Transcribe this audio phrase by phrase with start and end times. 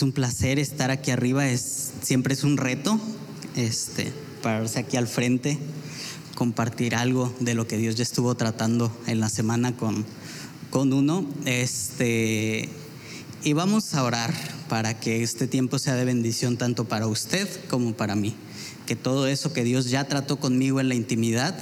[0.00, 2.98] Es un placer estar aquí arriba, es, siempre es un reto
[3.54, 4.10] este,
[4.42, 5.58] pararse aquí al frente,
[6.34, 10.06] compartir algo de lo que Dios ya estuvo tratando en la semana con,
[10.70, 11.26] con uno.
[11.44, 12.70] Este,
[13.44, 14.32] y vamos a orar
[14.70, 18.34] para que este tiempo sea de bendición tanto para usted como para mí.
[18.90, 21.56] Que todo eso que Dios ya trató conmigo en la intimidad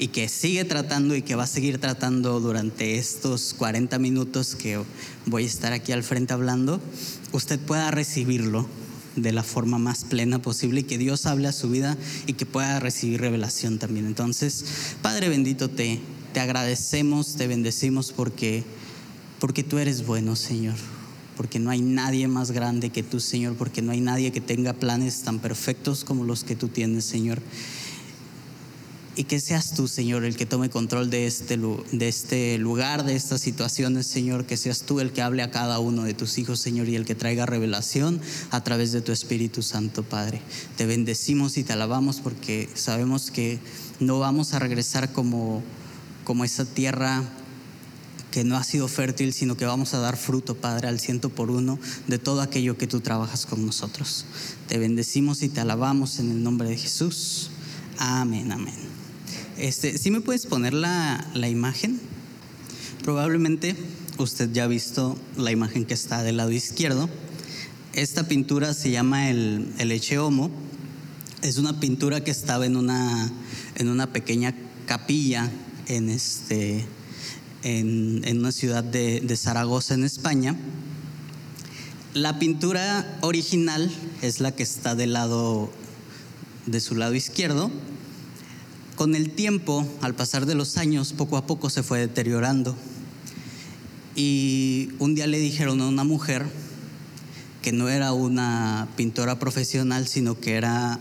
[0.00, 4.82] y que sigue tratando y que va a seguir tratando durante estos 40 minutos que
[5.26, 6.80] voy a estar aquí al frente hablando,
[7.30, 8.66] usted pueda recibirlo
[9.14, 12.46] de la forma más plena posible y que Dios hable a su vida y que
[12.46, 14.04] pueda recibir revelación también.
[14.06, 14.64] Entonces,
[15.02, 16.00] Padre bendito, te,
[16.32, 18.64] te agradecemos, te bendecimos porque,
[19.38, 20.74] porque tú eres bueno, Señor.
[21.42, 23.56] Porque no hay nadie más grande que tú, Señor.
[23.56, 27.42] Porque no hay nadie que tenga planes tan perfectos como los que tú tienes, Señor
[29.14, 33.14] y que seas tú, Señor, el que tome control de este, de este lugar, de
[33.14, 36.60] estas situaciones, Señor, que seas tú el que hable a cada uno de tus hijos,
[36.60, 40.40] Señor, y el que traiga revelación a través de tu Espíritu Santo, Padre.
[40.76, 43.58] Te bendecimos y te alabamos porque sabemos que
[44.00, 45.62] no vamos a regresar como,
[46.24, 47.22] como esa tierra
[48.32, 51.52] que no ha sido fértil, sino que vamos a dar fruto, Padre, al ciento por
[51.52, 54.24] uno de todo aquello que tú trabajas con nosotros.
[54.66, 57.50] Te bendecimos y te alabamos en el nombre de Jesús.
[57.98, 58.74] Amén, amén.
[59.58, 62.00] Este, ¿Sí me puedes poner la, imagen?
[63.04, 63.76] Probablemente
[64.18, 67.08] usted ya ha visto la imagen que está del lado izquierdo.
[67.92, 70.50] Esta pintura se llama el, el Echeomo.
[71.42, 73.30] Es una pintura que estaba en una,
[73.76, 74.54] en una pequeña
[74.86, 75.50] capilla
[75.86, 76.84] en, este,
[77.62, 80.56] en, una ciudad de, Zaragoza, en España.
[82.14, 85.70] La pintura original es la que está del lado
[86.66, 87.70] de su lado izquierdo
[88.96, 92.76] con el tiempo, al pasar de los años, poco a poco se fue deteriorando.
[94.14, 96.46] Y un día le dijeron a una mujer
[97.62, 101.00] que no era una pintora profesional, sino que era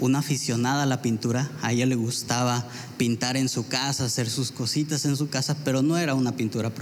[0.00, 1.50] una aficionada a la pintura.
[1.62, 5.82] A ella le gustaba pintar en su casa, hacer sus cositas en su casa, pero
[5.82, 6.72] no era una pintura,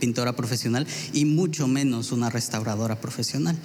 [0.00, 3.56] pintora profesional y mucho menos una restauradora profesional.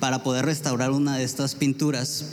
[0.00, 2.24] Para poder restaurar una de estas pinturas,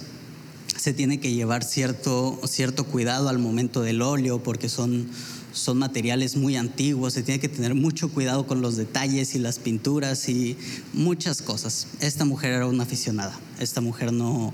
[0.84, 5.08] se tiene que llevar cierto, cierto cuidado al momento del óleo porque son,
[5.54, 9.60] son materiales muy antiguos, se tiene que tener mucho cuidado con los detalles y las
[9.60, 10.58] pinturas y
[10.94, 11.88] muchas cosas.
[12.02, 14.54] Esta mujer era una aficionada, esta mujer no,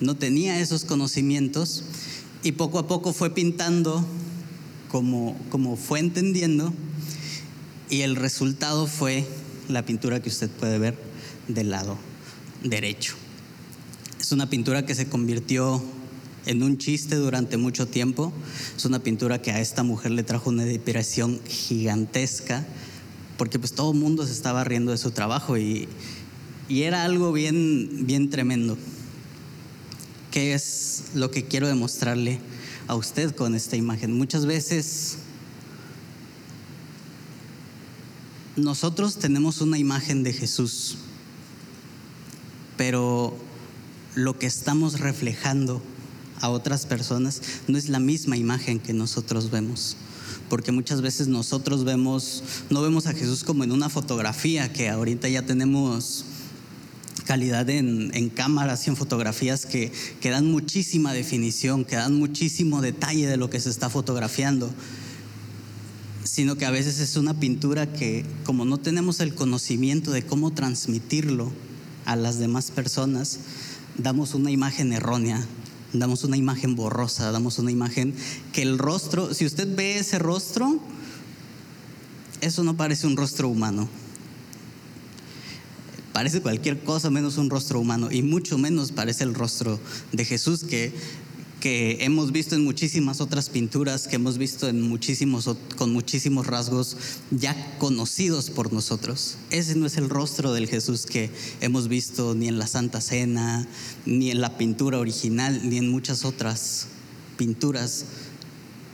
[0.00, 1.84] no tenía esos conocimientos
[2.42, 4.04] y poco a poco fue pintando
[4.90, 6.72] como, como fue entendiendo
[7.90, 9.26] y el resultado fue
[9.68, 10.98] la pintura que usted puede ver
[11.48, 11.98] del lado
[12.62, 13.14] derecho.
[14.20, 15.82] Es una pintura que se convirtió
[16.46, 18.32] en un chiste durante mucho tiempo.
[18.76, 22.66] Es una pintura que a esta mujer le trajo una depresión gigantesca,
[23.36, 25.88] porque pues todo el mundo se estaba riendo de su trabajo y,
[26.68, 28.76] y era algo bien, bien tremendo.
[30.30, 32.38] ¿Qué es lo que quiero demostrarle
[32.86, 34.12] a usted con esta imagen?
[34.12, 35.18] Muchas veces
[38.56, 40.98] nosotros tenemos una imagen de Jesús,
[42.76, 43.36] pero
[44.14, 45.82] lo que estamos reflejando
[46.40, 49.96] a otras personas no es la misma imagen que nosotros vemos.
[50.48, 55.28] Porque muchas veces nosotros vemos, no vemos a Jesús como en una fotografía, que ahorita
[55.28, 56.24] ya tenemos
[57.30, 63.28] calidad en, cámaras y en fotografías que, que dan muchísima definición, que dan muchísimo detalle
[63.28, 64.68] de lo que se está fotografiando
[66.24, 70.50] sino que a veces es una pintura que como no tenemos el conocimiento de cómo
[70.50, 71.52] transmitirlo
[72.04, 73.38] a las demás personas,
[73.96, 75.40] damos una imagen errónea,
[75.92, 78.12] damos una imagen borrosa, damos una imagen
[78.52, 80.80] que el rostro, si usted ve ese rostro,
[82.40, 83.88] eso no parece un rostro humano.
[86.20, 89.80] Parece cualquier cosa menos un rostro humano y mucho menos parece el rostro
[90.12, 90.92] de Jesús que
[91.60, 95.48] que hemos visto en muchísimas otras pinturas, que hemos visto en muchísimos,
[95.78, 96.98] con muchísimos rasgos
[97.30, 99.36] ya conocidos por nosotros.
[99.50, 101.30] Ese no es el rostro del Jesús que
[101.62, 103.66] hemos visto ni en la Santa Cena,
[104.04, 106.88] ni en la pintura original, ni en muchas otras
[107.38, 108.04] pinturas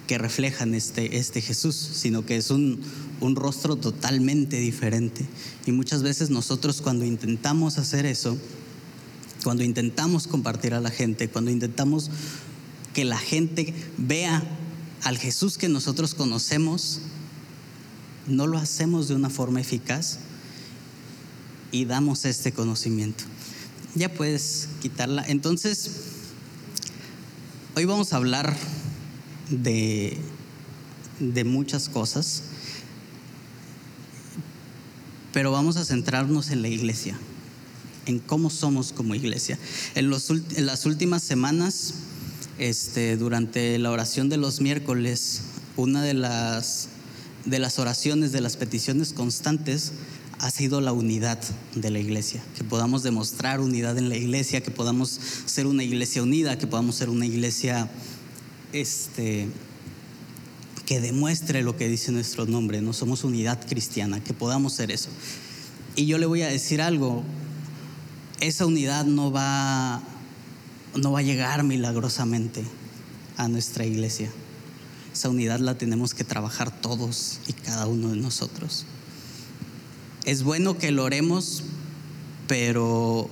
[0.07, 2.81] que reflejan este, este Jesús, sino que es un,
[3.21, 5.27] un rostro totalmente diferente.
[5.67, 8.37] Y muchas veces nosotros cuando intentamos hacer eso,
[9.43, 12.11] cuando intentamos compartir a la gente, cuando intentamos
[12.95, 14.43] que la gente vea
[15.03, 17.01] al Jesús que nosotros conocemos,
[18.27, 20.19] no lo hacemos de una forma eficaz
[21.71, 23.25] y damos este conocimiento.
[23.95, 25.25] Ya puedes quitarla.
[25.27, 25.91] Entonces,
[27.75, 28.57] hoy vamos a hablar
[29.51, 30.19] de,
[31.21, 32.43] de muchas cosas,
[35.37, 37.15] pero vamos a centrarnos en la iglesia.
[38.07, 39.59] en cómo somos como iglesia.
[39.95, 41.93] En, las últimas semanas,
[42.57, 45.43] este, durante la oración de los miércoles,
[45.77, 46.89] una de las,
[47.45, 49.93] de las oraciones, de las peticiones constantes,
[50.39, 51.39] ha sido la unidad
[51.75, 56.23] de la iglesia, que podamos demostrar unidad en la iglesia, que podamos ser una iglesia
[56.23, 57.91] unida, que podamos ser una iglesia
[58.73, 59.51] este,
[60.87, 65.11] que demuestre lo que dice nuestro nombre, no somos unidad cristiana, que podamos ser eso.
[65.97, 67.25] Y yo le voy a decir algo,
[68.41, 70.01] esa unidad no va,
[70.95, 72.63] no va a llegar milagrosamente
[73.37, 74.31] a nuestra iglesia.
[75.13, 78.87] Esa unidad la tenemos que trabajar todos y cada uno de nosotros.
[80.25, 81.65] Es bueno que lo oremos,
[82.47, 83.29] pero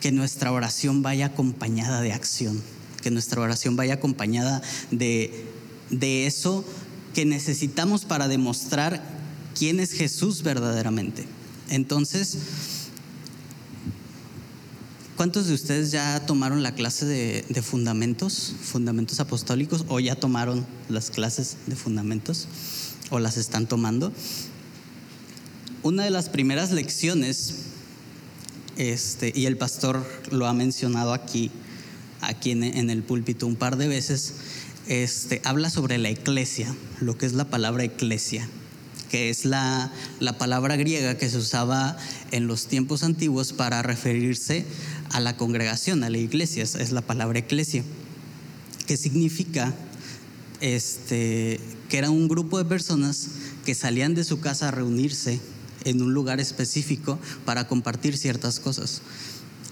[0.00, 2.60] que nuestra oración vaya acompañada de acción,
[3.02, 5.49] que nuestra oración vaya acompañada de,
[5.90, 6.64] de eso
[7.14, 9.02] que necesitamos para demostrar
[9.58, 11.24] quién es Jesús verdaderamente.
[11.68, 12.38] Entonces,
[15.16, 21.10] ¿cuántos de ustedes ya tomaron la clase de, fundamentos, fundamentos apostólicos, o ya tomaron las
[21.10, 22.48] clases de fundamentos,
[23.10, 24.12] o las están tomando?
[25.82, 27.54] una de las primeras lecciones,
[28.76, 31.50] este, y el pastor lo ha mencionado aquí,
[32.20, 34.34] aquí en, el púlpito un par de veces,
[34.88, 38.48] este, habla sobre la eclesia, lo que es la palabra eclesia,
[39.10, 41.96] que es la, la palabra griega que se usaba
[42.30, 44.64] en los tiempos antiguos para referirse
[45.10, 47.82] a la congregación, a la iglesia, es la palabra eclesia,
[48.86, 49.74] que significa
[50.60, 53.28] este, que era un grupo de personas
[53.64, 55.40] que salían de su casa a reunirse
[55.84, 59.02] en un lugar específico para compartir ciertas cosas.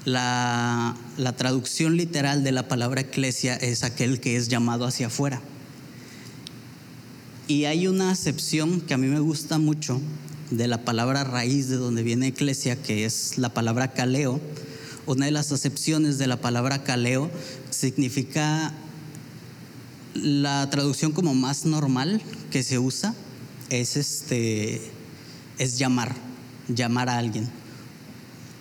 [0.04, 0.96] La,
[1.36, 5.40] traducción literal de la palabra eclesia es aquel que es llamado hacia afuera.
[7.46, 10.00] Y hay una acepción que a mí me gusta mucho
[10.50, 14.40] de la palabra raíz de donde viene eclesia, que es la palabra caleo.
[15.06, 17.30] Una de las acepciones de la palabra caleo
[17.70, 18.72] significa
[20.14, 23.14] la traducción como más normal que se usa
[23.70, 24.80] es este
[25.58, 26.14] es llamar,
[26.68, 27.48] llamar a alguien.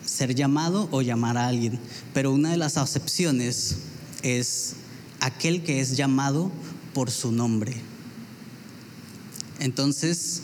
[0.07, 1.79] Ser llamado o llamar a alguien.
[2.13, 3.77] Pero una de las acepciones
[4.23, 4.73] es
[5.19, 6.51] aquel que es llamado
[6.95, 7.75] por su nombre.
[9.59, 10.41] Entonces,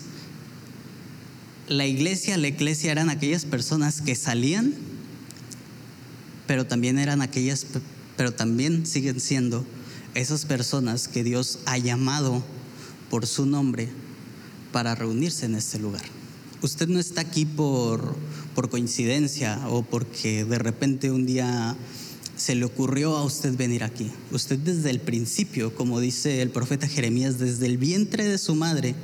[1.67, 4.75] la iglesia, la iglesia eran aquellas personas que salían,
[6.45, 7.65] pero también eran aquellas,
[8.17, 9.65] pero también siguen siendo
[10.13, 12.43] esas personas que Dios ha llamado
[13.09, 13.89] por su nombre
[14.71, 16.03] para reunirse en este lugar
[16.63, 18.15] usted no está aquí por,
[18.55, 21.75] por coincidencia o porque de repente un día
[22.35, 24.11] se le ocurrió a usted venir aquí.
[24.31, 28.95] Usted desde el principio, como dice el profeta Jeremías, desde el vientre de su madre,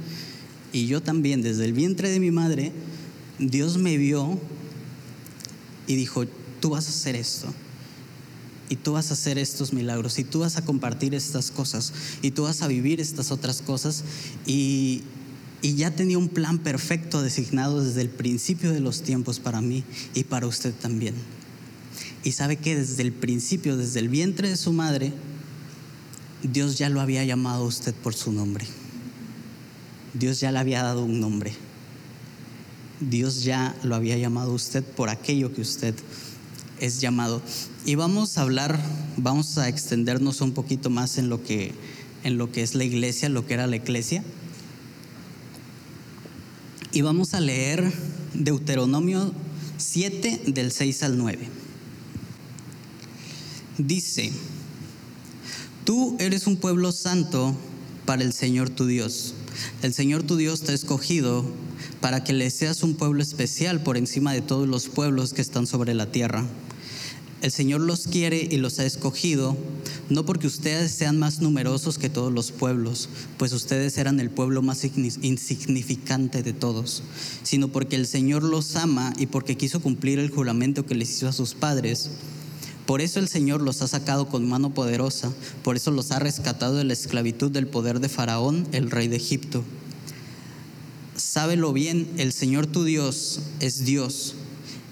[0.73, 2.71] y yo también desde el vientre de mi madre,
[3.39, 4.39] Dios me vio
[5.87, 6.25] y dijo,
[6.59, 7.47] tú vas a hacer esto,
[8.69, 12.31] y tú vas a hacer estos milagros, y tú vas a compartir estas cosas, y
[12.31, 14.03] tú vas a vivir estas otras cosas,
[14.45, 15.01] y,
[15.61, 19.83] y ya tenía un plan perfecto designado desde el principio de los tiempos para mí
[20.13, 21.15] y para usted también.
[22.23, 25.13] Y sabe que desde el principio, desde el vientre de su madre,
[26.43, 28.65] Dios ya lo había llamado a usted por su nombre.
[30.13, 31.53] Dios ya le había dado un nombre.
[32.99, 35.95] Dios ya lo había llamado a usted por aquello que usted
[36.79, 37.41] es llamado.
[37.85, 38.79] Y vamos a hablar,
[39.17, 41.73] vamos a extendernos un poquito más en lo que,
[42.23, 44.23] en lo que es la iglesia, lo que era la iglesia.
[46.91, 47.91] Y vamos a leer
[48.33, 49.31] Deuteronomio
[49.77, 51.47] 7 del 6 al 9.
[53.77, 54.31] Dice,
[55.85, 57.55] tú eres un pueblo santo
[58.05, 59.35] para el Señor tu Dios.
[59.83, 61.45] El Señor tu Dios te ha escogido
[62.01, 65.67] para que le seas un pueblo especial por encima de todos los pueblos que están
[65.67, 66.43] sobre la tierra.
[67.41, 69.55] El Señor los quiere y los ha escogido,
[70.09, 74.61] no porque ustedes sean más numerosos que todos los pueblos, pues ustedes eran el pueblo
[74.61, 77.01] más insignificante de todos,
[77.43, 81.29] sino porque el Señor los ama y porque quiso cumplir el juramento que les hizo
[81.29, 82.09] a sus padres.
[82.85, 85.31] Por eso el Señor los ha sacado con mano poderosa,
[85.63, 89.15] por eso los ha rescatado de la esclavitud del poder de Faraón, el rey de
[89.15, 89.63] Egipto.
[91.15, 94.35] Sábelo bien, el Señor tu Dios es Dios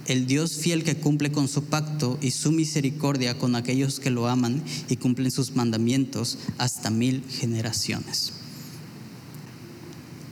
[0.08, 4.28] el Dios fiel que cumple con su pacto y su misericordia con aquellos que lo
[4.28, 8.32] aman y cumplen sus mandamientos hasta mil generaciones.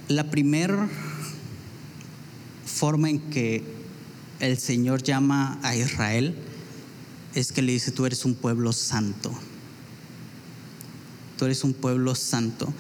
[0.08, 0.90] La primera
[2.66, 3.64] forma en que
[4.40, 6.36] el Señor llama a Israel
[7.34, 9.34] es que le dice, tú eres un pueblo santo.
[11.38, 12.74] Tú eres un pueblo santo.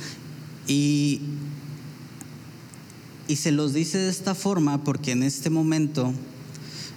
[0.66, 1.20] Y,
[3.28, 6.14] y se los dice de esta forma porque en este momento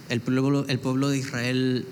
[0.09, 1.85] El pueblo, el pueblo de Israel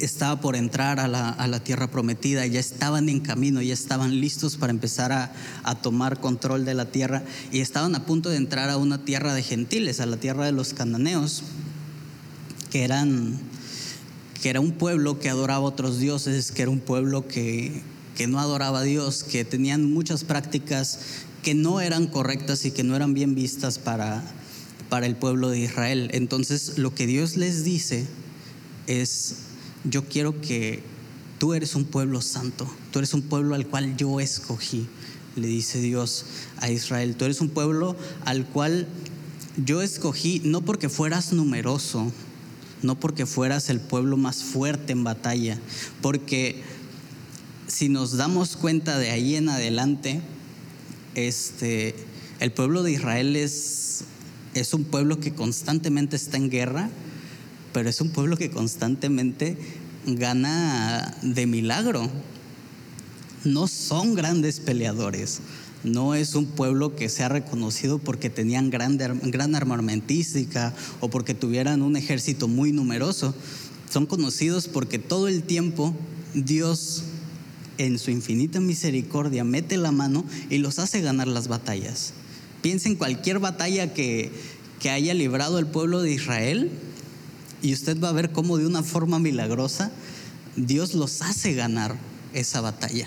[0.00, 4.70] estaba por entrar a la, tierra prometida, ya estaban en camino, ya estaban listos para
[4.70, 5.32] empezar a,
[5.82, 7.22] tomar control de la tierra
[7.52, 10.52] y estaban a punto de entrar a una tierra de gentiles, a la tierra de
[10.52, 11.42] los cananeos,
[12.70, 13.38] que eran
[14.40, 17.82] que era un pueblo que adoraba a otros dioses, que era un pueblo que,
[18.16, 21.00] que no adoraba a Dios, que tenían muchas prácticas
[21.42, 24.22] que no eran correctas y que no eran bien vistas para,
[24.88, 26.10] para el pueblo de Israel.
[26.12, 28.06] Entonces lo que Dios les dice
[28.86, 29.36] es
[29.84, 30.82] yo quiero que
[31.38, 34.86] tú eres un pueblo santo, tú eres un pueblo al cual yo escogí,
[35.36, 36.24] le dice Dios
[36.58, 38.88] a Israel, tú eres un pueblo al cual
[39.64, 42.12] yo escogí no porque fueras numeroso,
[42.82, 45.58] no porque fueras el pueblo más fuerte en batalla,
[46.00, 46.62] porque
[47.66, 50.20] si nos damos cuenta de ahí en adelante,
[51.14, 51.94] este,
[52.40, 54.04] el pueblo de Israel es,
[54.60, 56.90] es un pueblo que constantemente está en guerra,
[57.72, 59.56] pero es un pueblo que constantemente
[60.06, 62.08] gana de milagro.
[63.44, 65.40] No son grandes peleadores.
[65.84, 71.82] No es un pueblo que sea reconocido porque tenían gran, gran armamentística o porque tuvieran
[71.82, 73.34] un ejército muy numeroso.
[73.88, 75.94] Son conocidos porque todo el tiempo
[76.34, 77.04] Dios
[77.78, 82.12] en su infinita misericordia mete la mano y los hace ganar las batallas.
[82.62, 84.30] Piensen cualquier batalla que,
[84.80, 86.70] que haya librado el pueblo de Israel,
[87.62, 89.90] y usted va a ver cómo de una forma milagrosa
[90.56, 91.96] Dios los hace ganar
[92.34, 93.06] esa batalla.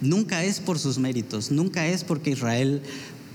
[0.00, 2.82] Nunca es por sus méritos, nunca es porque Israel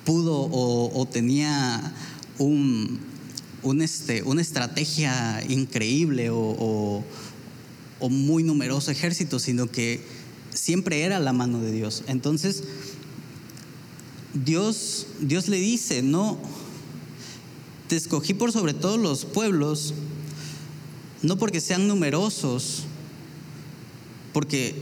[0.06, 1.94] pudo o, tenía
[2.38, 3.00] un,
[3.82, 7.04] este, una estrategia increíble o,
[8.00, 10.02] o muy numeroso ejército, sino que
[10.54, 12.04] siempre era la mano de Dios.
[12.08, 12.64] Entonces,
[14.46, 16.38] Dios, Dios le dice, no,
[17.88, 19.94] te escogí por sobre todos los pueblos
[21.24, 22.84] no porque sean numerosos,
[24.34, 24.76] porque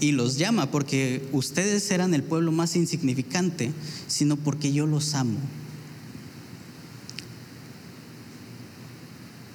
[0.00, 3.72] y los llama porque ustedes eran el pueblo más insignificante,
[4.08, 5.38] sino porque yo los amo.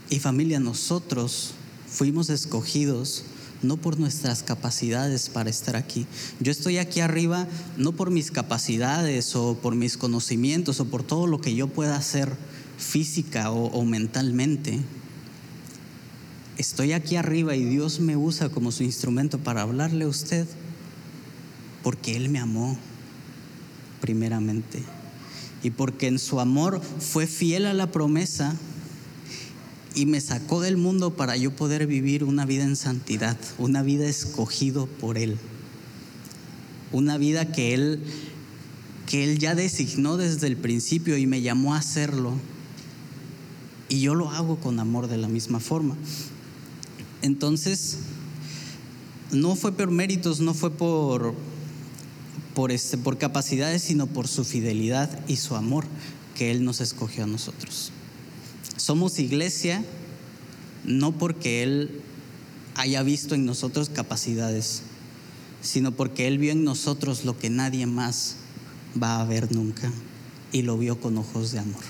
[0.10, 1.52] Y familia, nosotros
[1.90, 3.26] fuimos escogidos
[3.62, 6.06] no por nuestras capacidades para estar aquí.
[6.40, 7.48] Yo estoy aquí arriba
[7.78, 11.96] no por mis capacidades o por mis conocimientos o por todo lo que yo pueda
[11.96, 12.32] hacer
[12.78, 14.80] física o, mentalmente
[16.58, 20.48] estoy aquí arriba y Dios me usa como su instrumento para hablarle a usted,
[21.84, 22.78] porque Él me amó
[24.02, 24.82] primeramente.
[25.64, 28.56] Y porque en su amor fue fiel a la promesa
[29.98, 34.08] y me sacó del mundo para yo poder vivir una vida en santidad, una vida
[34.08, 35.38] escogido por Él.
[36.92, 38.04] Una vida que Él,
[39.08, 42.34] que Él ya designó desde el principio y me llamó a hacerlo.
[43.90, 45.96] Y yo lo hago con amor de la misma forma.
[47.24, 47.98] Entonces,
[49.32, 51.34] no fue por méritos, no fue por,
[52.54, 55.86] por, este, por capacidades, sino por su fidelidad y su amor
[56.36, 57.92] que Él nos escogió a nosotros.
[58.78, 59.84] Somos iglesia
[60.86, 62.02] no porque Él
[62.76, 64.84] haya visto en nosotros capacidades,
[65.62, 68.36] sino porque Él vio en nosotros lo que nadie más
[69.02, 69.92] va a ver nunca
[70.52, 71.82] y lo vio con ojos de amor.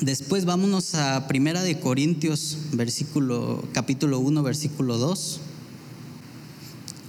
[0.00, 5.40] Después vámonos a Primera de Corintios, versículo, capítulo 1, versículo 2.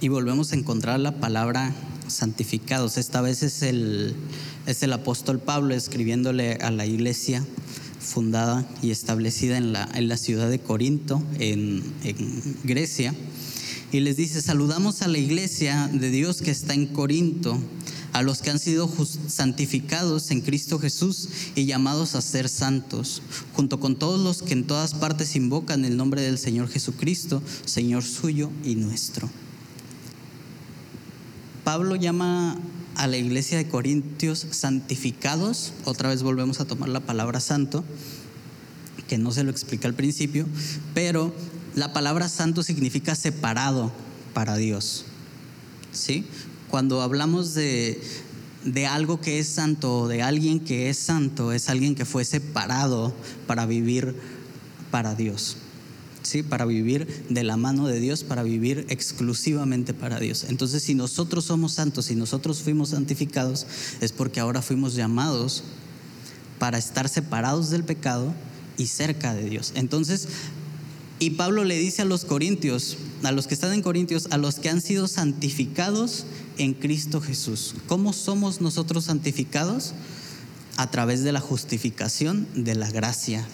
[0.00, 1.74] Y volvemos a encontrar la palabra
[2.08, 2.96] santificados.
[2.98, 4.14] Esta vez es el,
[4.66, 7.44] es el apóstol Pablo escribiéndole a la iglesia
[8.04, 13.14] fundada y establecida en la, en la ciudad de Corinto, en, en Grecia.
[13.92, 17.58] Y les dice, saludamos a la iglesia de Dios que está en Corinto
[18.14, 18.88] a los que han sido
[19.26, 23.22] santificados en Cristo Jesús y llamados a ser santos,
[23.54, 28.04] junto con todos los que en todas partes invocan el nombre del Señor Jesucristo, Señor
[28.04, 29.28] suyo y nuestro.
[31.64, 32.56] Pablo llama
[32.96, 37.84] a la iglesia de Corintios santificados, otra vez volvemos a tomar la palabra santo,
[39.08, 40.46] que no se lo explica al principio,
[40.94, 41.34] pero
[41.74, 43.92] la palabra santo significa separado
[44.32, 45.04] para Dios.
[45.92, 46.26] ¿Sí?
[46.74, 48.00] cuando hablamos de,
[48.90, 53.14] algo que es santo, de alguien que es santo, es alguien que fue separado
[53.46, 54.16] para vivir
[54.90, 55.56] para Dios.
[56.24, 56.42] ¿Sí?
[56.42, 60.46] Para vivir de la mano de Dios, para vivir exclusivamente para Dios.
[60.48, 63.66] Entonces, si nosotros somos santos, si nosotros fuimos santificados,
[64.00, 65.62] es porque ahora fuimos llamados
[66.58, 68.34] para estar separados del pecado
[68.78, 69.72] y cerca de Dios.
[69.76, 70.28] Entonces,
[71.18, 74.56] y Pablo le dice a los corintios, a los que están en Corintios, a los
[74.56, 76.26] que han sido santificados
[76.58, 77.74] en Cristo Jesús.
[77.86, 79.94] ¿Cómo somos nosotros santificados?
[80.76, 83.46] A través de la justificación de la gracia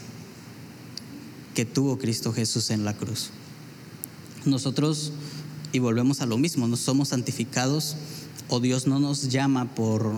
[1.54, 3.30] que tuvo Cristo Jesús en la cruz.
[4.44, 5.12] Nosotros,
[5.72, 7.96] y volvemos a lo mismo, no somos santificados
[8.48, 10.12] o Dios no nos llama por,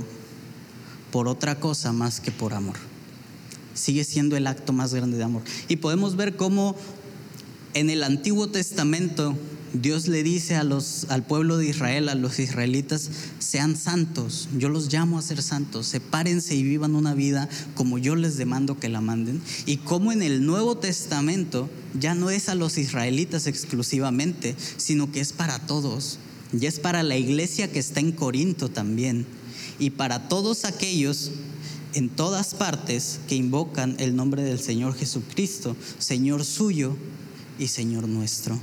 [1.10, 2.76] por otra cosa más que por amor.
[3.74, 5.42] Sigue siendo el acto más grande de amor.
[5.68, 6.76] Y podemos ver cómo
[7.74, 9.36] en el Antiguo Testamento
[9.74, 14.68] Dios le dice a los, al pueblo de Israel, a los israelitas, sean santos, yo
[14.68, 18.90] los llamo a ser santos, sepárense y vivan una vida como yo les demando que
[18.90, 19.40] la manden.
[19.64, 25.20] Y como en el Nuevo Testamento ya no es a los israelitas exclusivamente, sino que
[25.20, 26.18] es para todos,
[26.52, 29.26] ya es para la iglesia que está en Corinto también,
[29.78, 31.30] y para todos aquellos
[31.94, 36.96] en todas partes que invocan el nombre del Señor Jesucristo, Señor suyo
[37.58, 38.58] y Señor nuestro.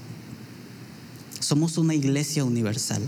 [1.50, 3.01] Somos una iglesia universal.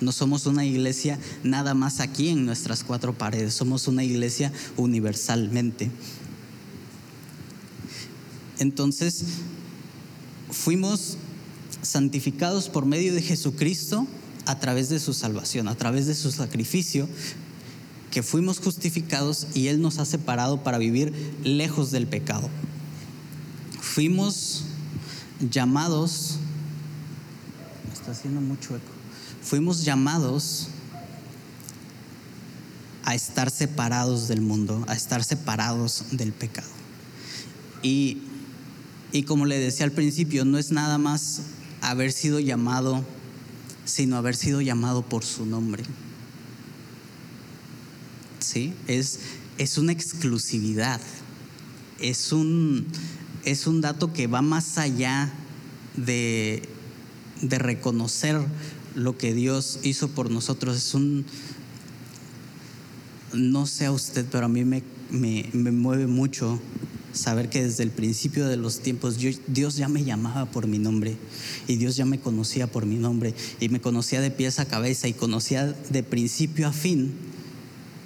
[0.00, 5.90] No somos una iglesia nada más aquí en nuestras cuatro paredes, somos una iglesia universalmente.
[8.60, 9.24] Entonces,
[10.52, 11.16] fuimos
[11.82, 14.06] santificados por medio de Jesucristo
[14.46, 17.08] a través de su salvación, a través de su sacrificio,
[18.12, 22.50] que fuimos justificados y Él nos ha separado para vivir lejos del pecado.
[23.80, 24.62] Fuimos
[25.40, 26.38] llamados
[28.10, 28.92] haciendo mucho eco.
[29.42, 30.68] Fuimos llamados
[33.04, 36.68] a estar separados del mundo, a estar separados del pecado.
[37.82, 38.18] Y,
[39.12, 41.42] y como le decía al principio, no es nada más
[41.80, 43.04] haber sido llamado,
[43.84, 45.82] sino haber sido llamado por su nombre.
[48.38, 48.74] ¿Sí?
[48.86, 49.20] Es,
[49.58, 51.00] es una exclusividad,
[51.98, 52.86] es un,
[53.44, 55.32] es un dato que va más allá
[55.96, 56.68] de
[57.42, 58.40] de reconocer
[58.94, 60.76] lo que Dios hizo por nosotros.
[60.76, 61.24] Es un,
[63.32, 66.60] no sé a usted, pero a mí me, me, mueve mucho
[67.12, 69.18] saber que desde el principio de los tiempos
[69.48, 71.16] Dios ya me llamaba por mi nombre
[71.66, 75.08] y Dios ya me conocía por mi nombre y me conocía de pies a cabeza
[75.08, 77.12] y conocía de principio a fin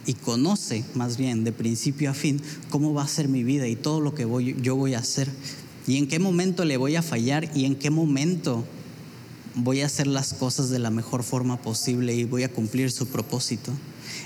[0.07, 3.77] y conoce más bien de principio a fin cómo va a ser mi vida y
[3.77, 5.29] todo lo que voy, yo voy a hacer
[5.87, 8.65] y en qué momento le voy a fallar y en qué momento
[9.55, 13.07] voy a hacer las cosas de la mejor forma posible y voy a cumplir su
[13.07, 13.73] propósito.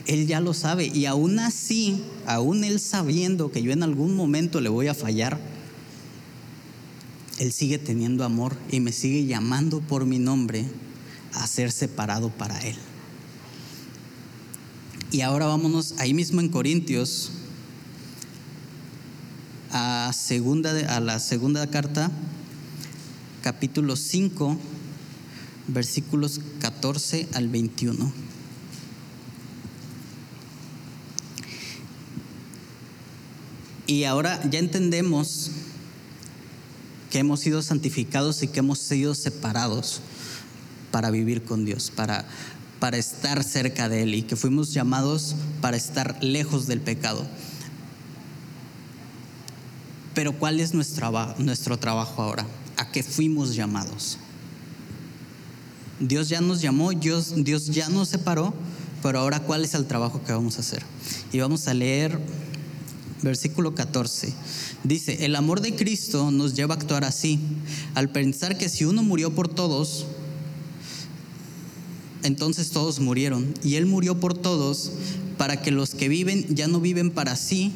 [0.07, 4.61] Él ya lo sabe y aún así, aún él sabiendo que yo en algún momento
[4.61, 5.39] le voy a fallar,
[7.39, 10.65] él sigue teniendo amor y me sigue llamando por mi nombre
[11.35, 12.77] a ser separado para él.
[15.11, 17.31] Y ahora vámonos ahí mismo en Corintios
[19.71, 22.11] a segunda a la segunda carta
[23.43, 24.59] capítulo 5
[25.69, 28.13] versículos 14 al 21.
[33.87, 35.51] Y ahora ya entendemos
[37.11, 40.01] que hemos sido santificados y que hemos sido separados
[40.91, 42.27] para vivir con Dios, para,
[42.81, 47.27] para estar cerca de Él y que fuimos llamados para estar lejos del pecado.
[50.15, 52.47] Pero ¿cuál es nuestro, nuestro trabajo ahora?
[52.77, 54.19] ¿A qué fuimos llamados?
[56.01, 58.55] Dios ya nos llamó, Dios, Dios ya nos separó,
[59.03, 60.83] pero ahora cuál es el trabajo que vamos a hacer.
[61.33, 62.19] Y vamos a leer
[63.23, 64.33] versículo 14.
[64.85, 67.41] Dice, el amor de Cristo nos lleva a actuar así,
[67.95, 70.07] al pensar que si uno murió por todos,
[72.23, 73.55] entonces todos murieron.
[73.63, 74.93] Y Él murió por todos
[75.37, 77.73] para que los que viven ya no viven para sí,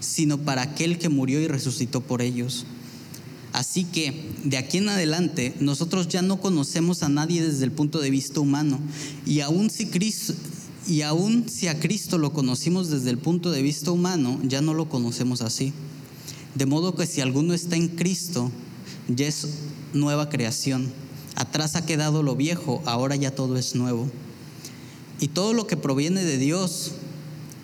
[0.00, 2.66] sino para aquel que murió y resucitó por ellos.
[3.54, 8.00] Así que de aquí en adelante nosotros ya no conocemos a nadie desde el punto
[8.00, 8.80] de vista humano.
[9.24, 10.34] Y aún si Cristo,
[10.88, 14.74] y aún si a Cristo lo conocimos desde el punto de vista humano, ya no
[14.74, 15.72] lo conocemos así.
[16.56, 18.50] De modo que si alguno está en Cristo,
[19.06, 19.46] ya es
[19.92, 20.92] nueva creación.
[21.36, 24.10] Atrás ha quedado lo viejo, ahora ya todo es nuevo.
[25.20, 26.90] Y todo lo que proviene de Dios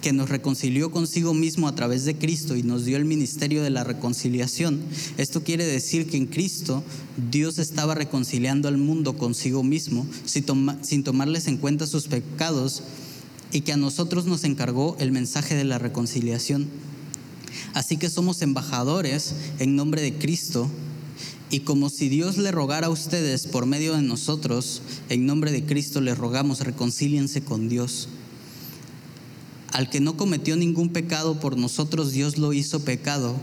[0.00, 3.70] que nos reconcilió consigo mismo a través de Cristo y nos dio el ministerio de
[3.70, 4.80] la reconciliación.
[5.18, 6.82] Esto quiere decir que en Cristo
[7.30, 12.82] Dios estaba reconciliando al mundo consigo mismo sin, tomarles en cuenta sus pecados
[13.52, 16.68] y que a nosotros nos encargó el mensaje de la reconciliación.
[17.74, 20.68] Así que somos embajadores en nombre de Cristo
[21.50, 25.64] y como si Dios le rogara a ustedes por medio de nosotros, en nombre de
[25.64, 28.08] Cristo les rogamos, reconcíliense con Dios.
[29.72, 33.36] Al que no cometió ningún pecado por nosotros, Dios lo hizo pecado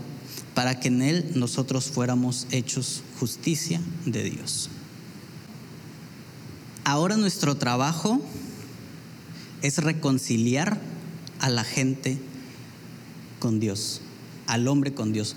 [0.54, 4.68] para que en él nosotros fuéramos hechos justicia de Dios.
[6.84, 8.20] Ahora nuestro trabajo
[9.62, 10.80] es reconciliar
[11.40, 12.18] a la gente
[13.38, 14.00] con Dios,
[14.46, 15.36] al hombre con Dios.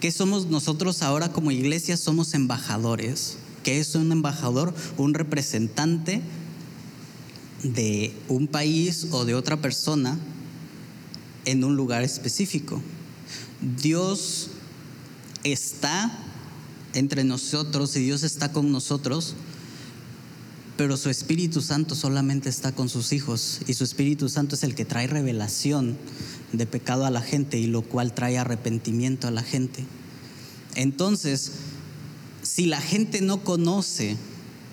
[0.00, 1.96] ¿Qué somos nosotros ahora como iglesia?
[1.96, 3.36] Somos embajadores.
[3.62, 4.74] ¿Qué es un embajador?
[4.96, 6.22] Un representante
[7.62, 10.18] de un país o de otra persona
[11.44, 12.80] en un lugar específico.
[13.82, 14.48] Dios
[15.44, 16.10] está
[16.94, 19.34] entre nosotros y Dios está con nosotros,
[20.76, 24.74] pero su Espíritu Santo solamente está con sus hijos y su Espíritu Santo es el
[24.74, 25.98] que trae revelación
[26.52, 29.84] de pecado a la gente y lo cual trae arrepentimiento a la gente.
[30.74, 31.52] Entonces,
[32.42, 34.16] si la gente no conoce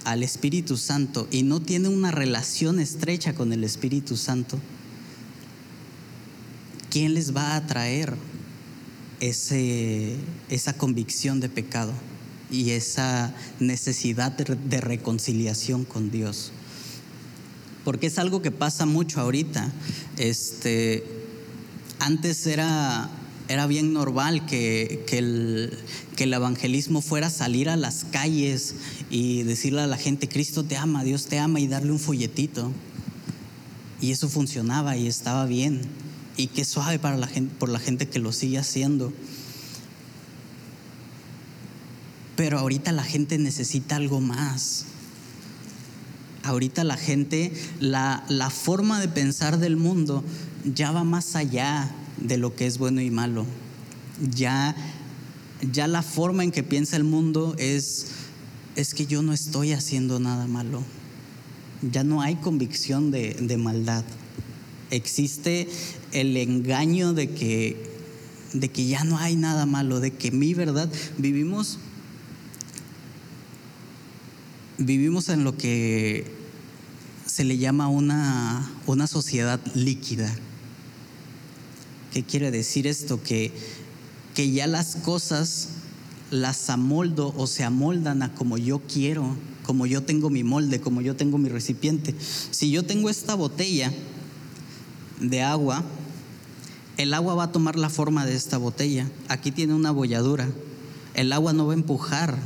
[0.08, 4.58] al Espíritu Santo y no tiene una relación estrecha con el Espíritu Santo,
[6.90, 8.16] ¿quién les va a traer
[9.20, 10.16] ese,
[10.48, 11.92] esa convicción de pecado
[12.50, 16.54] y esa necesidad de, reconciliación con Dios?
[17.84, 19.74] Porque es algo que pasa mucho ahorita.
[20.16, 21.04] Este,
[22.00, 23.10] antes era,
[23.50, 25.78] era bien normal que, el,
[26.16, 28.76] que el evangelismo fuera salir a las calles
[29.10, 32.72] y decirle a la gente, Cristo te ama, Dios te ama y darle un folletito.
[34.02, 35.82] Y eso funcionaba y estaba bien.
[36.36, 39.14] Y qué suave para la gente, por la gente que lo sigue haciendo.
[42.36, 44.86] Pero ahorita la gente necesita algo más.
[46.44, 50.24] Ahorita la gente, la, la forma de pensar del mundo
[50.66, 53.46] ya va más allá de lo que es bueno y malo.
[54.34, 54.76] Ya,
[55.72, 58.08] ya la forma en que piensa el mundo es,
[58.76, 60.84] es que yo no estoy haciendo nada malo.
[61.92, 64.04] Ya no hay convicción de, de maldad.
[64.90, 65.68] Existe
[66.12, 67.92] el engaño de que,
[68.54, 71.80] de que ya no hay nada malo, de que mi verdad vivimos
[74.78, 76.32] vivimos en lo que
[77.26, 80.34] se le llama una, una sociedad líquida.
[82.14, 83.22] ¿Qué quiere decir esto?
[83.22, 83.52] Que,
[84.36, 85.70] que ya las cosas
[86.32, 91.02] las amoldo o se amoldan a como yo quiero, como yo tengo mi molde, como
[91.02, 92.16] yo tengo mi recipiente.
[92.52, 93.92] Si yo tengo esta botella
[95.20, 95.84] de agua,
[96.98, 99.10] el agua va a tomar la forma de esta botella.
[99.28, 100.50] Aquí tiene una bolladura.
[101.14, 102.38] El agua no va a empujar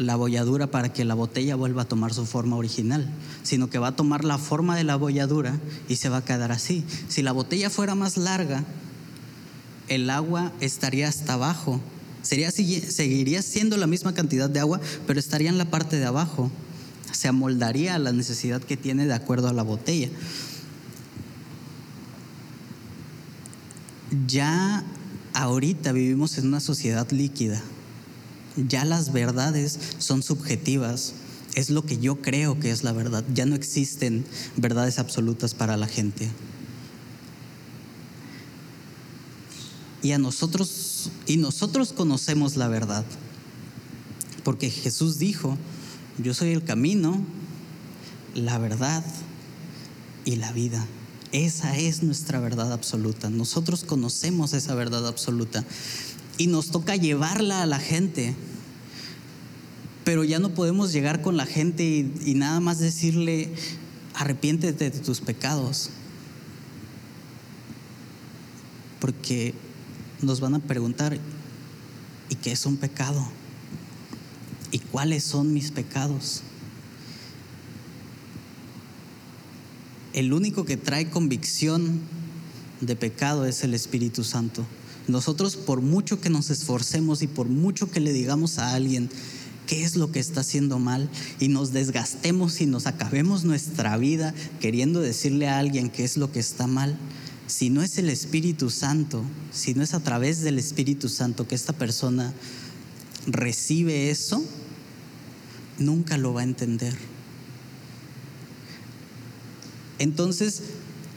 [0.00, 3.08] la bolladura para que la botella vuelva a tomar su forma original,
[3.42, 6.52] sino que va a tomar la forma de la bolladura y se va a quedar
[6.52, 6.84] así.
[7.08, 8.64] Si la botella fuera más larga,
[9.88, 11.80] el agua estaría hasta abajo.
[12.22, 16.50] Sería, seguiría siendo la misma cantidad de agua, pero estaría en la parte de abajo.
[17.12, 20.08] Se amoldaría a la necesidad que tiene de acuerdo a la botella.
[24.26, 24.82] Ya
[25.34, 27.62] ahorita vivimos en una sociedad líquida
[28.56, 31.14] ya las verdades son subjetivas.
[31.54, 33.24] Es lo que yo creo que es la verdad.
[33.34, 34.24] Ya no existen
[34.56, 36.28] verdades absolutas para la gente.
[40.02, 43.04] Y a nosotros, y nosotros conocemos la verdad.
[44.44, 45.58] Porque Jesús dijo,
[46.18, 47.22] yo soy el camino,
[48.34, 49.04] la verdad
[50.24, 50.86] y la vida.
[51.32, 53.30] Esa es nuestra verdad absoluta.
[53.30, 55.64] Nosotros conocemos esa verdad absoluta
[56.40, 58.34] y nos toca llevarla a la gente.
[60.04, 63.52] Pero ya no podemos llegar con la gente y, nada más decirle,
[64.14, 65.90] arrepiéntete de tus pecados.
[69.00, 69.52] Porque
[70.22, 71.18] nos van a preguntar,
[72.30, 73.22] ¿y qué es un pecado?
[74.72, 76.40] ¿Y cuáles son mis pecados?
[80.14, 82.00] El único que trae convicción
[82.80, 84.64] de pecado es el Espíritu Santo.
[85.08, 89.10] Nosotros por mucho que nos esforcemos y por mucho que le digamos a alguien
[89.66, 91.08] qué es lo que está haciendo mal
[91.38, 96.32] y nos desgastemos y nos acabemos nuestra vida queriendo decirle a alguien qué es lo
[96.32, 96.98] que está mal,
[97.46, 101.54] si no es el Espíritu Santo, si no es a través del Espíritu Santo que
[101.54, 102.32] esta persona
[103.26, 104.44] recibe eso,
[105.78, 106.96] nunca lo va a entender.
[109.98, 110.62] Entonces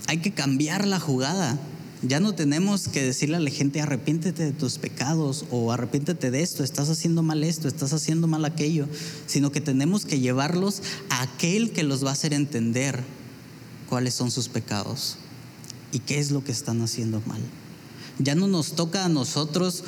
[0.07, 1.59] hay que cambiar la jugada.
[2.05, 6.41] Ya no tenemos que decirle a la gente arrepiéntete de tus pecados o arrepiéntete de
[6.41, 8.87] esto, estás haciendo mal esto, estás haciendo mal aquello,
[9.25, 13.01] sino que tenemos que llevarlos a aquel que los va a hacer entender
[13.89, 15.15] cuáles son sus pecados
[15.93, 17.41] y qué es lo que están haciendo mal.
[18.19, 19.85] Ya no nos toca a nosotros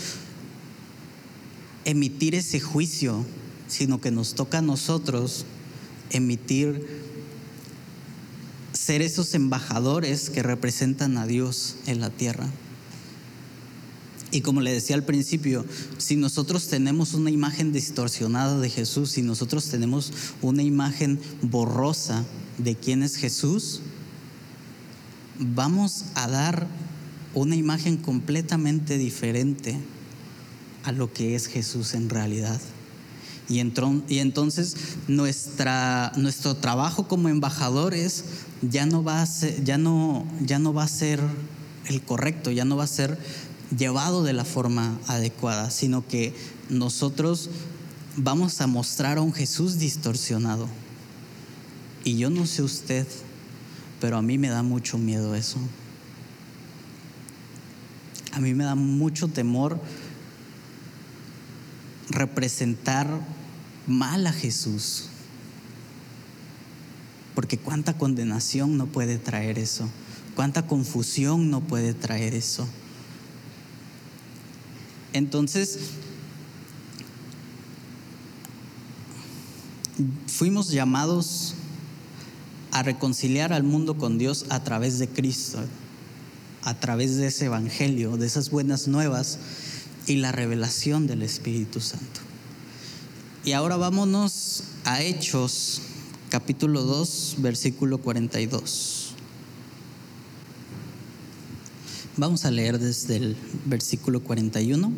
[1.84, 3.26] emitir ese juicio,
[3.68, 5.44] sino que nos toca a nosotros
[6.12, 7.04] emitir
[8.76, 12.48] ser esos embajadores que representan a Dios en la tierra.
[14.32, 15.66] Y como le decía al principio,
[15.98, 20.12] si nosotros tenemos una imagen distorsionada de Jesús, si nosotros tenemos
[20.42, 22.26] una imagen borrosa
[22.58, 23.82] de quién es Jesús,
[25.40, 26.68] vamos a dar
[27.34, 29.78] una imagen completamente diferente
[30.84, 32.60] a lo que es Jesús en realidad.
[33.48, 34.76] Y, entonces
[35.08, 38.26] nuestro trabajo como embajadores
[38.70, 41.20] ya no, va a ser, ya, no, ya no va a ser
[41.88, 43.18] el correcto, ya no va a ser
[43.76, 46.34] llevado de la forma adecuada, sino que
[46.70, 47.50] nosotros
[48.18, 50.68] vamos a mostrar a un Jesús distorsionado.
[52.04, 53.08] Y yo no sé usted,
[54.00, 55.58] pero a mí me da mucho miedo eso.
[58.32, 59.80] A mí me da mucho temor
[62.10, 63.08] representar
[63.88, 65.10] mal a Jesús.
[67.36, 69.90] Porque cuánta condenación no puede traer eso,
[70.36, 72.68] cuánta confusión no puede traer eso.
[75.14, 75.80] Entonces,
[80.28, 81.56] fuimos llamados
[82.72, 85.60] a reconciliar al mundo con Dios a través de Cristo,
[86.64, 89.40] a través de ese Evangelio, de esas buenas nuevas
[90.08, 92.20] y la revelación del Espíritu Santo.
[93.46, 95.82] Y ahora vámonos a Hechos,
[96.36, 99.12] capítulo 2, versículo 42.
[102.18, 104.92] Vamos a leer desde el versículo 41.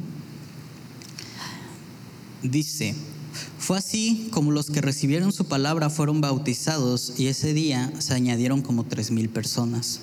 [2.42, 2.96] Dice,
[3.60, 8.64] fue así como los que recibieron su palabra fueron bautizados y ese día se añadieron
[8.64, 10.00] como tres mil personas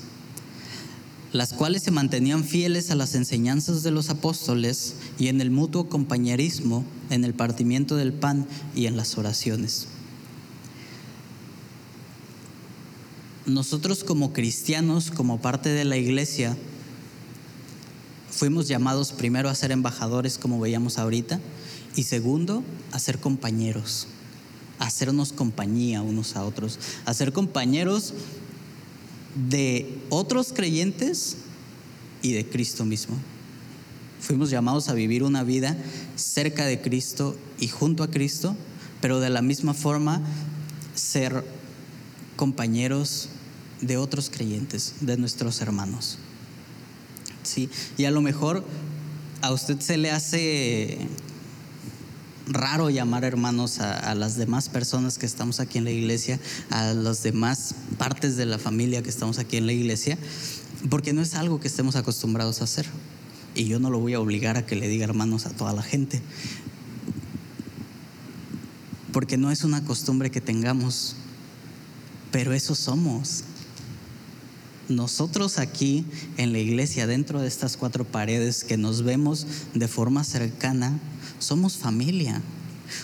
[1.33, 5.89] las cuales se mantenían fieles a las enseñanzas de los apóstoles y en el mutuo
[5.89, 9.89] compañerismo, en el partimiento del pan y en las oraciones.
[13.47, 16.57] Nosotros como cristianos, como parte de la iglesia,
[18.31, 21.41] fuimos llamados primero a ser embajadores, como veíamos ahorita,
[21.95, 24.07] y segundo, a ser compañeros,
[24.79, 28.15] a hacernos compañía unos a otros, a ser compañeros
[29.51, 31.37] de otros creyentes
[32.23, 33.17] y de Cristo mismo.
[34.21, 35.77] Fuimos llamados a vivir una vida
[36.17, 38.57] cerca de Cristo y junto a Cristo,
[39.03, 40.23] pero de la misma forma
[40.95, 41.45] ser
[42.37, 43.29] compañeros
[43.81, 46.19] de otros creyentes, de nuestros hermanos.
[47.43, 47.69] ¿Sí?
[47.99, 48.65] Y a lo mejor
[49.43, 51.07] a usted se le hace
[52.47, 57.23] raro llamar hermanos a, las demás personas que estamos aquí en la iglesia, a las
[57.23, 60.19] demás partes de la familia que estamos aquí en la iglesia,
[60.91, 62.87] porque no es algo que estemos acostumbrados a hacer.
[63.55, 65.83] Y yo no lo voy a obligar a que le diga hermanos a toda la
[65.83, 66.21] gente,
[69.13, 71.17] porque no es una costumbre que tengamos,
[72.35, 73.45] pero eso somos.
[74.89, 76.05] Nosotros aquí
[76.37, 80.99] en la iglesia, dentro de estas cuatro paredes que nos vemos de forma cercana,
[81.39, 82.43] somos familia.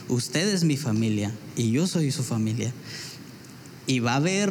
[0.08, 2.72] Usted es mi familia y yo soy su familia.
[3.86, 4.50] Y va a haber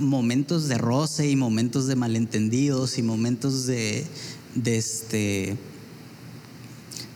[0.00, 4.04] momentos de roce y momentos de malentendidos y momentos de,
[4.64, 5.56] este,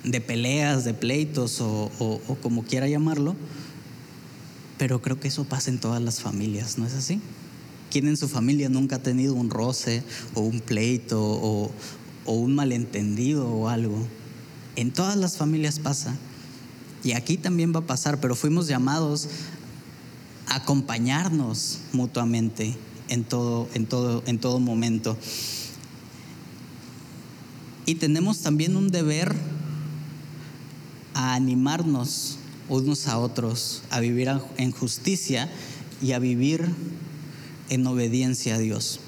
[0.04, 1.90] de peleas, de pleitos o
[2.40, 3.34] como quiera llamarlo.
[4.78, 7.20] Pero creo que eso pasa en todas las familias, ¿no es así?
[7.90, 10.02] ¿Quién en su familia nunca ha tenido un roce
[10.34, 11.70] o un pleito o,
[12.26, 14.04] un malentendido o algo?
[14.74, 16.16] En todas las familias pasa.
[17.04, 19.28] Y aquí también va a pasar, pero fuimos llamados
[20.48, 22.74] a acompañarnos mutuamente
[23.08, 25.16] en todo, en todo, en todo momento.
[27.86, 29.36] Y tenemos también un deber
[31.12, 35.50] a animarnos unos a otros, a vivir en justicia
[36.02, 36.68] y a vivir
[37.70, 39.00] en obediencia a Dios.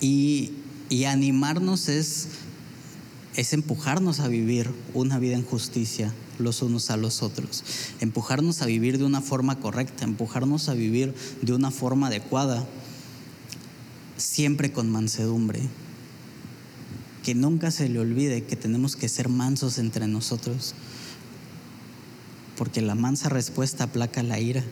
[0.00, 0.52] Y
[1.06, 2.28] animarnos es,
[3.36, 7.64] es empujarnos a vivir una vida en justicia los unos a los otros,
[8.00, 12.66] empujarnos a vivir de una forma correcta, empujarnos a vivir de una forma adecuada,
[14.16, 15.60] siempre con mansedumbre.
[17.24, 20.74] Que nunca se le olvide que tenemos que ser mansos entre nosotros,
[22.56, 24.62] porque la mansa respuesta aplaca la ira.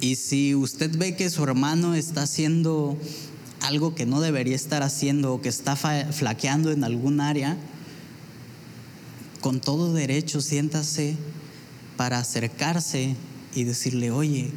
[0.00, 2.98] Y si usted ve que su hermano está haciendo
[3.62, 7.56] algo que no debería estar haciendo o que está flaqueando en algún área,
[9.40, 11.16] con todo derecho siéntase
[11.96, 13.16] para acercarse
[13.54, 14.50] y decirle, oye,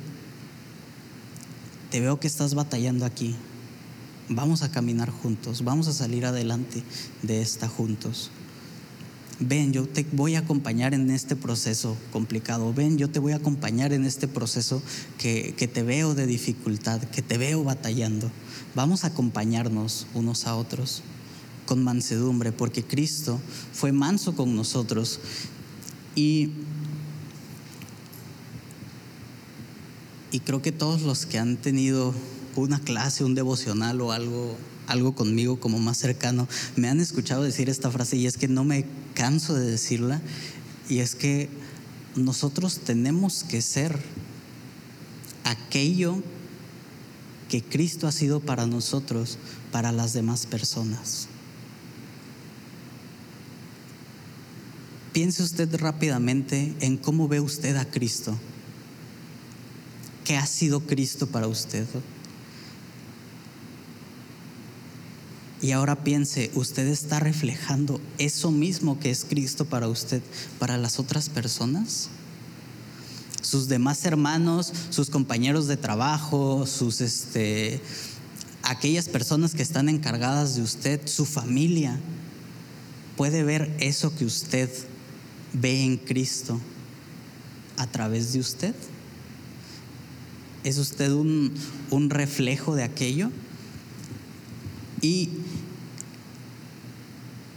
[1.92, 3.36] te veo que estás batallando aquí,
[4.30, 6.84] vamos a caminar juntos, vamos a salir adelante
[7.22, 8.32] de esta juntos
[9.40, 13.38] ven, yo te voy a acompañar en este proceso complicado, ven, yo te voy a
[13.38, 14.82] acompañar en este proceso
[15.18, 18.32] que, te veo de dificultad, que te veo batallando.
[18.76, 21.02] Vamos a acompañarnos unos a otros
[21.66, 23.40] con mansedumbre, porque Cristo
[23.74, 25.20] fue manso con nosotros.
[26.16, 26.52] Y,
[30.32, 32.14] y creo que todos los que han tenido
[32.56, 37.70] una clase, un devocional o algo algo conmigo como más cercano, me han escuchado decir
[37.70, 40.22] esta frase y es que no me canso de decirla,
[40.90, 41.50] y es que
[42.16, 43.98] nosotros tenemos que ser
[45.44, 46.22] aquello
[47.50, 49.38] que Cristo ha sido para nosotros,
[49.72, 51.28] para las demás personas.
[55.14, 58.38] Piense usted rápidamente en cómo ve usted a Cristo.
[60.26, 61.86] ¿Qué ha sido Cristo para usted?
[65.62, 70.22] Y ahora piense, ¿usted está reflejando eso mismo que es Cristo para usted,
[70.60, 72.10] para las otras personas?
[73.42, 77.82] Sus demás hermanos, sus compañeros de trabajo, sus este
[78.64, 82.00] aquellas personas que están encargadas de usted, su familia,
[83.16, 84.70] puede ver eso que usted
[85.54, 86.60] ve en Cristo
[87.78, 88.76] a través de usted.
[90.64, 91.54] ¿Es usted un,
[91.92, 93.30] un reflejo de aquello?
[95.02, 95.30] Y,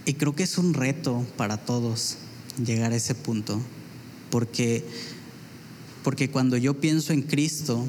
[0.09, 2.17] y creo que es un reto para todos
[2.65, 3.61] llegar a ese punto,
[4.31, 4.83] porque,
[6.03, 7.85] porque cuando yo pienso en Cristo,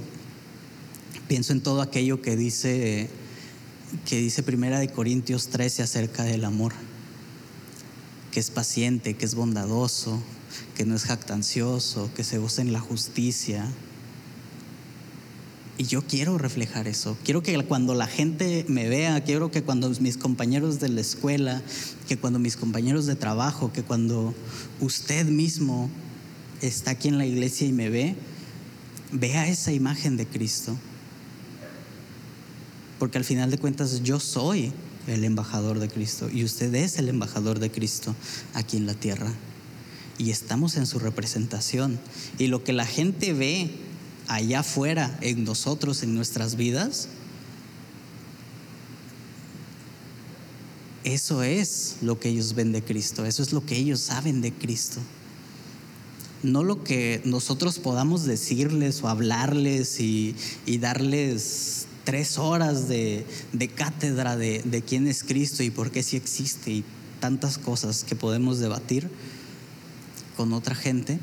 [1.29, 3.09] pienso en todo aquello que dice,
[4.05, 6.75] que dice Primera de Corintios 13 acerca del amor,
[8.33, 10.23] que es paciente, que es bondadoso,
[10.77, 13.67] que no es jactancioso, que se goza en la justicia,
[15.81, 17.17] y yo quiero reflejar eso.
[17.25, 21.63] Quiero que cuando la gente me vea, quiero que cuando mis compañeros de la escuela,
[22.07, 24.35] que cuando mis compañeros de trabajo, que cuando
[24.81, 25.89] usted mismo
[26.61, 28.15] está aquí en la iglesia y me ve,
[29.11, 30.77] vea esa imagen de Cristo.
[32.99, 34.75] Porque al final de cuentas yo soy
[35.07, 38.15] el embajador de Cristo y usted es el embajador de Cristo
[38.53, 39.33] aquí en la tierra.
[40.19, 41.99] Y estamos en su representación.
[42.39, 43.89] Y lo que la gente ve
[44.31, 47.09] allá afuera en nosotros, en nuestras vidas,
[51.03, 54.53] eso es lo que ellos ven de Cristo, eso es lo que ellos saben de
[54.53, 55.01] Cristo.
[56.45, 60.37] No lo que nosotros podamos decirles o hablarles y,
[60.79, 63.27] darles tres horas de,
[63.75, 66.85] cátedra de, de, quién es Cristo y por qué sí existe y
[67.19, 69.11] tantas cosas que podemos debatir
[70.37, 71.19] con otra gente,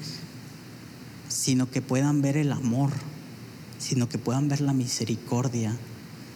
[1.28, 2.92] sino que puedan ver el amor,
[3.80, 5.78] sino que puedan ver la misericordia,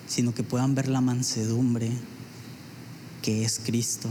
[0.08, 1.92] sino que puedan ver la mansedumbre
[3.22, 4.10] que es Cristo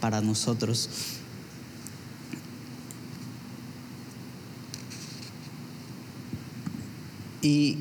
[0.00, 0.88] para nosotros.
[7.42, 7.78] Y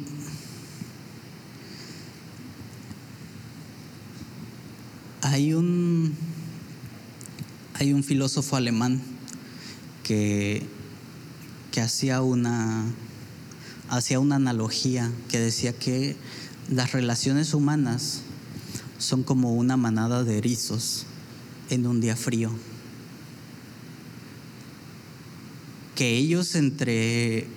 [5.21, 6.13] hay un,
[7.75, 9.01] hay un filósofo alemán
[10.03, 10.67] que
[11.73, 12.85] que hacía una,
[13.89, 16.15] hacía una analogía que decía que
[16.69, 18.21] las relaciones humanas
[18.99, 21.07] son como una manada de erizos
[21.71, 22.51] en un día frío.
[25.95, 27.47] Que ellos entre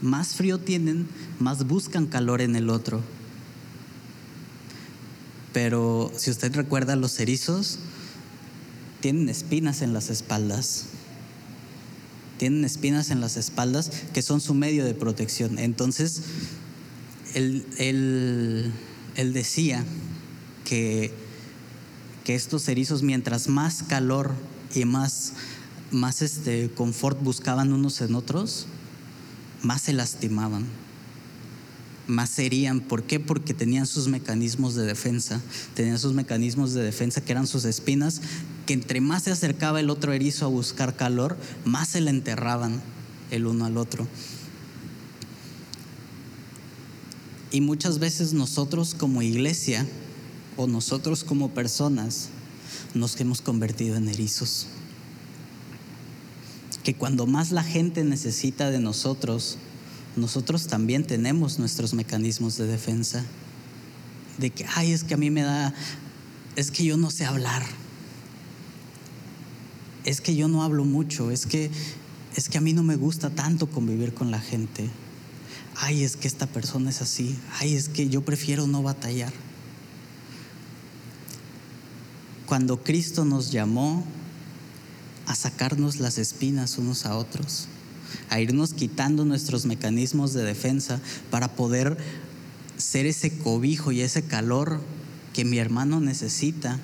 [0.00, 1.08] más frío tienen,
[1.40, 3.02] más buscan calor en el otro.
[5.52, 7.80] Pero si usted recuerda, los erizos
[9.00, 10.89] tienen espinas en las espaldas
[12.40, 15.58] tienen espinas en las espaldas que son su medio de protección.
[15.58, 16.22] Entonces,
[17.34, 18.72] él,
[19.14, 19.84] decía
[20.64, 21.12] que,
[22.24, 24.32] que, estos erizos, mientras más calor
[24.74, 25.34] y más,
[25.90, 28.68] más este confort buscaban unos en otros,
[29.62, 30.64] más se lastimaban
[32.10, 32.80] más serían.
[32.80, 33.20] ¿Por qué?
[33.20, 35.40] Porque tenían sus mecanismos de defensa.
[35.74, 38.20] Tenían sus mecanismos de defensa que eran sus espinas,
[38.66, 42.82] que entre más se acercaba el otro erizo a buscar calor, más se le enterraban
[43.30, 44.06] el uno al otro.
[47.52, 49.86] Y muchas veces nosotros como iglesia
[50.56, 52.28] o nosotros como personas
[52.94, 54.66] nos hemos convertido en erizos.
[56.84, 59.58] Que cuando más la gente necesita de nosotros,
[60.16, 63.24] nosotros también tenemos nuestros mecanismos de defensa.
[64.38, 65.74] De que, ay, es que a mí me da,
[66.56, 67.64] es que yo no sé hablar.
[70.04, 71.70] Es que yo no hablo mucho, es que
[72.36, 74.88] es que a mí no me gusta tanto convivir con la gente.
[75.76, 77.36] Ay, es que esta persona es así.
[77.58, 79.32] Ay, es que yo prefiero no batallar.
[82.46, 84.04] Cuando Cristo nos llamó
[85.26, 87.68] a sacarnos las espinas unos a otros,
[88.28, 91.00] a irnos quitando nuestros mecanismos de defensa
[91.30, 91.96] para poder
[92.76, 94.80] ser ese cobijo y ese calor
[95.32, 96.78] que mi hermano necesita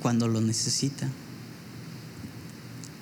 [0.00, 1.08] cuando lo necesita.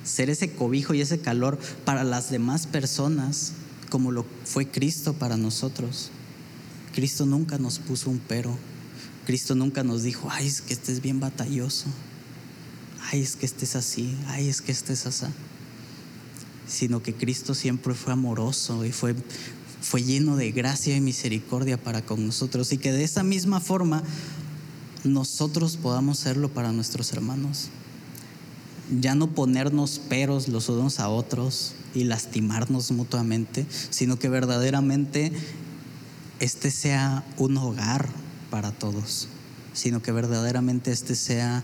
[0.05, 3.53] Ser ese cobijo y ese calor para las demás personas
[3.91, 6.11] como lo fue Cristo para nosotros.
[6.95, 8.57] Cristo nunca nos puso un pero.
[9.27, 11.87] Cristo nunca nos dijo, ay, es que estés bien batalloso.
[13.11, 14.17] Ay, es que estés así.
[14.27, 15.27] Ay, es que estés así.
[16.67, 19.15] Sino que Cristo siempre fue amoroso y fue,
[19.81, 22.73] fue lleno de gracia y misericordia para con nosotros.
[22.73, 24.03] Y que de esa misma forma
[25.05, 27.69] nosotros podamos serlo para nuestros hermanos.
[29.01, 35.33] Ya no ponernos peros los unos a otros y lastimarnos mutuamente, sino que verdaderamente
[36.41, 38.09] este sea un hogar
[38.51, 39.29] para todos,
[39.73, 41.63] sino que verdaderamente este sea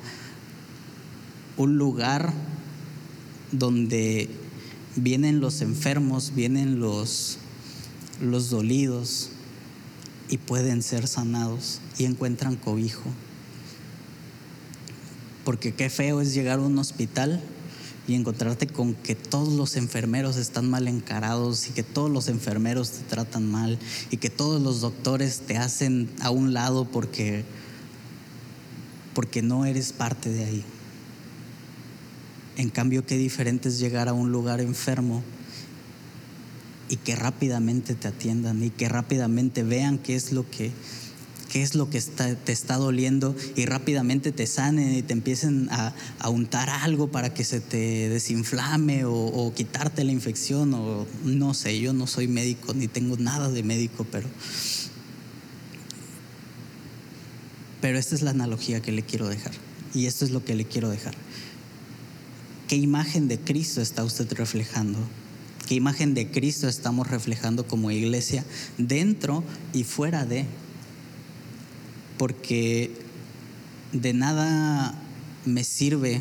[1.57, 2.33] un lugar
[3.53, 4.29] donde
[4.97, 7.39] vienen los enfermos, vienen los,
[8.21, 9.31] los dolidos
[10.29, 13.11] y pueden ser sanados y encuentran cobijo.
[15.45, 17.41] Porque qué feo es llegar a un hospital
[18.09, 22.91] y encontrarte con que todos los enfermeros están mal encarados y que todos los enfermeros
[22.91, 23.79] te tratan mal
[24.11, 27.45] y que todos los doctores te hacen a un lado porque
[29.15, 30.65] porque no eres parte de ahí.
[32.57, 35.23] En cambio, qué diferente es llegar a un lugar enfermo
[36.89, 40.73] y que rápidamente te atiendan y que rápidamente vean qué es lo que
[41.51, 45.95] qué es lo que te está doliendo y rápidamente te sanen y te empiecen a,
[46.29, 51.93] untar algo para que se te desinflame o, quitarte la infección o no sé, yo
[51.93, 54.29] no soy médico ni tengo nada de médico, pero...
[57.81, 59.53] Pero esta es la analogía que le quiero dejar
[59.95, 61.15] y esto es lo que le quiero dejar.
[62.69, 64.99] ¿Qué imagen de Cristo está usted reflejando?
[65.69, 68.45] ¿Qué imagen de Cristo estamos reflejando como iglesia
[68.79, 69.43] dentro
[69.73, 70.47] y fuera de?
[72.19, 72.91] porque
[73.93, 74.95] de nada
[75.45, 76.21] me sirve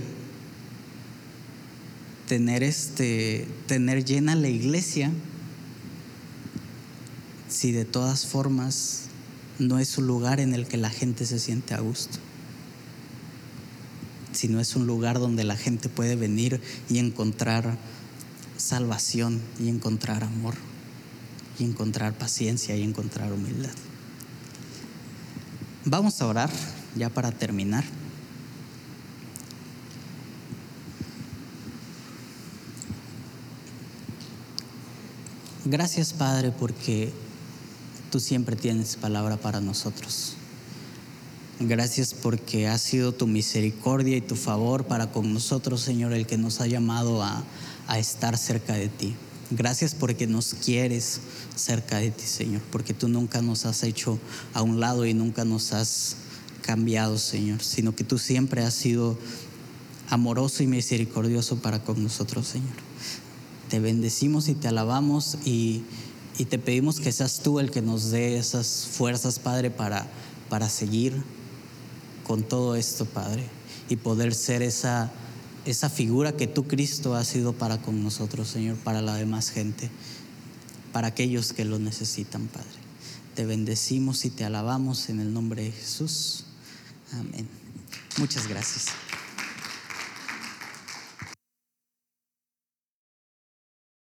[2.28, 5.12] tener este tener llena la iglesia
[7.50, 9.04] si de todas formas
[9.60, 12.18] no es un lugar en el que la gente se siente a gusto
[14.36, 17.78] si no es un lugar donde la gente puede venir y encontrar
[18.58, 20.56] salvación y encontrar amor
[21.60, 23.72] y encontrar paciencia y encontrar humildad.
[25.86, 26.50] Vamos a orar
[26.96, 27.84] ya para terminar.
[35.64, 37.12] Gracias Padre porque
[38.12, 40.36] tú siempre tienes palabra para nosotros.
[41.60, 46.38] Gracias porque ha sido tu misericordia y tu favor para con nosotros, Señor, el que
[46.38, 47.46] nos ha llamado a,
[47.88, 49.16] a estar cerca de ti.
[49.52, 51.22] Gracias porque nos quieres
[51.56, 54.20] cerca de ti, Señor, porque tú nunca nos has hecho
[54.54, 56.18] a un lado y nunca nos has
[56.62, 59.18] cambiado, Señor, sino que tú siempre has sido
[60.10, 62.74] amoroso y misericordioso para con nosotros, Señor.
[63.70, 65.84] Te bendecimos y te alabamos y,
[66.38, 70.06] y te pedimos que seas tú el que nos dé esas fuerzas, Padre, para,
[70.50, 71.24] para seguir
[72.26, 73.44] con todo esto, Padre,
[73.88, 75.12] y poder ser esa
[75.66, 79.90] esa figura que tú, Cristo, has sido para con nosotros, Señor, para la demás gente,
[80.94, 82.68] para aquellos que lo necesitan, Padre.
[83.34, 86.46] Te bendecimos y te alabamos en el nombre de Jesús.
[87.14, 87.48] Amén.
[88.18, 88.86] Muchas gracias.